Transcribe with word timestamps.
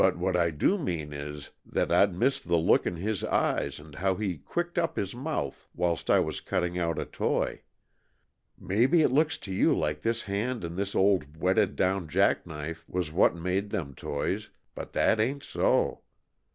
"What 0.15 0.35
I 0.35 0.49
do 0.49 0.79
mean 0.79 1.13
is, 1.13 1.51
that 1.63 1.91
I'd 1.91 2.11
miss 2.15 2.39
the 2.39 2.55
look 2.57 2.87
in 2.87 2.95
his 2.95 3.23
eyes 3.23 3.77
and 3.77 3.93
how 3.93 4.15
he 4.15 4.37
quirked 4.39 4.79
up 4.79 4.95
his 4.95 5.13
mouth 5.13 5.69
whilst 5.75 6.09
I 6.09 6.19
was 6.19 6.41
cutting 6.41 6.75
out 6.79 6.97
a 6.97 7.05
toy. 7.05 7.61
Maybe 8.57 9.03
it 9.03 9.11
looks 9.11 9.37
to 9.37 9.53
you 9.53 9.77
like 9.77 10.01
this 10.01 10.23
hand 10.23 10.63
and 10.63 10.75
this 10.75 10.95
old 10.95 11.37
whetted 11.37 11.75
down 11.75 12.07
jack 12.07 12.47
knife 12.47 12.83
was 12.89 13.11
what 13.11 13.35
made 13.35 13.69
them 13.69 13.93
toys, 13.93 14.49
but 14.73 14.93
that 14.93 15.19
ain't 15.19 15.43
so! 15.43 16.01